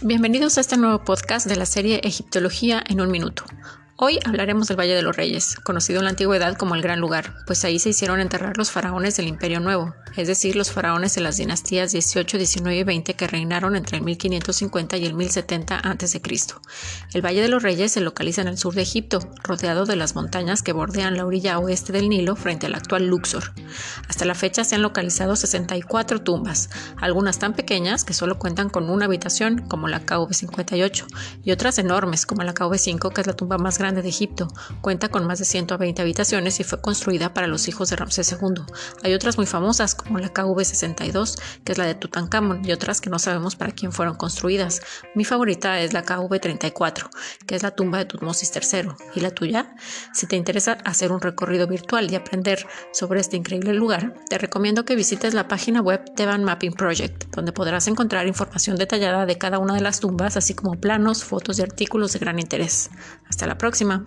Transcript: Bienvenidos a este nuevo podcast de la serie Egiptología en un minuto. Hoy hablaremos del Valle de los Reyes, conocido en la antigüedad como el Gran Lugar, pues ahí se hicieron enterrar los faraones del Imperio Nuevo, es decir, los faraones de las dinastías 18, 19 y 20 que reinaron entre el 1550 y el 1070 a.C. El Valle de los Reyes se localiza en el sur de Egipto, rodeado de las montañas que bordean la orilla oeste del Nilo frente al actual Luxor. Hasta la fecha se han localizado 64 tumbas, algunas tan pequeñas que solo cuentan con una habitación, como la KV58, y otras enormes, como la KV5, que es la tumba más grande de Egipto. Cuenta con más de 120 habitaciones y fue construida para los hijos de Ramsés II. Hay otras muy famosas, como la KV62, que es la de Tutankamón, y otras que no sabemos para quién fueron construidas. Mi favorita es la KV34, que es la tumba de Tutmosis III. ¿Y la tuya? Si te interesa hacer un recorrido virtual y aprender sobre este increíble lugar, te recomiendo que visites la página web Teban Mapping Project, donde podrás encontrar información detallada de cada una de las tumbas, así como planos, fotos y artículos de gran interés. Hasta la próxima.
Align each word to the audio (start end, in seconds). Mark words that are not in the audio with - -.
Bienvenidos 0.00 0.56
a 0.56 0.60
este 0.60 0.76
nuevo 0.76 1.02
podcast 1.02 1.48
de 1.48 1.56
la 1.56 1.66
serie 1.66 2.00
Egiptología 2.04 2.84
en 2.88 3.00
un 3.00 3.10
minuto. 3.10 3.42
Hoy 4.00 4.20
hablaremos 4.24 4.68
del 4.68 4.78
Valle 4.78 4.94
de 4.94 5.02
los 5.02 5.16
Reyes, 5.16 5.56
conocido 5.56 5.98
en 5.98 6.04
la 6.04 6.10
antigüedad 6.10 6.56
como 6.56 6.76
el 6.76 6.82
Gran 6.82 7.00
Lugar, 7.00 7.34
pues 7.48 7.64
ahí 7.64 7.80
se 7.80 7.88
hicieron 7.88 8.20
enterrar 8.20 8.56
los 8.56 8.70
faraones 8.70 9.16
del 9.16 9.26
Imperio 9.26 9.58
Nuevo, 9.58 9.92
es 10.16 10.28
decir, 10.28 10.54
los 10.54 10.70
faraones 10.70 11.16
de 11.16 11.20
las 11.20 11.38
dinastías 11.38 11.90
18, 11.90 12.36
19 12.36 12.78
y 12.78 12.84
20 12.84 13.14
que 13.14 13.26
reinaron 13.26 13.74
entre 13.74 13.96
el 13.96 14.04
1550 14.04 14.98
y 14.98 15.04
el 15.04 15.14
1070 15.14 15.80
a.C. 15.82 16.22
El 17.12 17.26
Valle 17.26 17.42
de 17.42 17.48
los 17.48 17.64
Reyes 17.64 17.90
se 17.90 18.00
localiza 18.00 18.42
en 18.42 18.46
el 18.46 18.56
sur 18.56 18.72
de 18.72 18.82
Egipto, 18.82 19.18
rodeado 19.42 19.84
de 19.84 19.96
las 19.96 20.14
montañas 20.14 20.62
que 20.62 20.72
bordean 20.72 21.16
la 21.16 21.26
orilla 21.26 21.58
oeste 21.58 21.92
del 21.92 22.08
Nilo 22.08 22.36
frente 22.36 22.66
al 22.66 22.76
actual 22.76 23.08
Luxor. 23.08 23.52
Hasta 24.08 24.24
la 24.24 24.36
fecha 24.36 24.62
se 24.62 24.76
han 24.76 24.82
localizado 24.82 25.34
64 25.34 26.22
tumbas, 26.22 26.70
algunas 26.98 27.40
tan 27.40 27.52
pequeñas 27.52 28.04
que 28.04 28.14
solo 28.14 28.38
cuentan 28.38 28.70
con 28.70 28.90
una 28.90 29.06
habitación, 29.06 29.66
como 29.66 29.88
la 29.88 30.06
KV58, 30.06 31.04
y 31.42 31.50
otras 31.50 31.80
enormes, 31.80 32.26
como 32.26 32.44
la 32.44 32.54
KV5, 32.54 33.12
que 33.12 33.22
es 33.22 33.26
la 33.26 33.34
tumba 33.34 33.58
más 33.58 33.76
grande 33.76 33.87
de 33.94 34.08
Egipto. 34.08 34.48
Cuenta 34.80 35.08
con 35.08 35.26
más 35.26 35.38
de 35.38 35.44
120 35.44 36.00
habitaciones 36.02 36.60
y 36.60 36.64
fue 36.64 36.80
construida 36.80 37.34
para 37.34 37.46
los 37.46 37.68
hijos 37.68 37.90
de 37.90 37.96
Ramsés 37.96 38.32
II. 38.32 38.62
Hay 39.02 39.14
otras 39.14 39.36
muy 39.36 39.46
famosas, 39.46 39.94
como 39.94 40.18
la 40.18 40.32
KV62, 40.32 41.40
que 41.64 41.72
es 41.72 41.78
la 41.78 41.86
de 41.86 41.94
Tutankamón, 41.94 42.64
y 42.64 42.72
otras 42.72 43.00
que 43.00 43.10
no 43.10 43.18
sabemos 43.18 43.56
para 43.56 43.72
quién 43.72 43.92
fueron 43.92 44.16
construidas. 44.16 44.80
Mi 45.14 45.24
favorita 45.24 45.80
es 45.80 45.92
la 45.92 46.04
KV34, 46.04 47.08
que 47.46 47.54
es 47.54 47.62
la 47.62 47.70
tumba 47.70 47.98
de 47.98 48.04
Tutmosis 48.04 48.52
III. 48.54 48.90
¿Y 49.14 49.20
la 49.20 49.30
tuya? 49.30 49.74
Si 50.12 50.26
te 50.26 50.36
interesa 50.36 50.78
hacer 50.84 51.12
un 51.12 51.20
recorrido 51.20 51.66
virtual 51.66 52.10
y 52.10 52.14
aprender 52.14 52.66
sobre 52.92 53.20
este 53.20 53.36
increíble 53.36 53.72
lugar, 53.74 54.14
te 54.28 54.38
recomiendo 54.38 54.84
que 54.84 54.96
visites 54.96 55.34
la 55.34 55.48
página 55.48 55.80
web 55.80 56.02
Teban 56.14 56.44
Mapping 56.44 56.72
Project, 56.72 57.27
donde 57.38 57.52
podrás 57.52 57.86
encontrar 57.86 58.26
información 58.26 58.76
detallada 58.76 59.24
de 59.24 59.38
cada 59.38 59.58
una 59.58 59.74
de 59.74 59.80
las 59.80 60.00
tumbas, 60.00 60.36
así 60.36 60.54
como 60.54 60.72
planos, 60.80 61.24
fotos 61.24 61.58
y 61.58 61.62
artículos 61.62 62.12
de 62.12 62.18
gran 62.18 62.38
interés. 62.38 62.90
Hasta 63.28 63.46
la 63.46 63.56
próxima. 63.56 64.04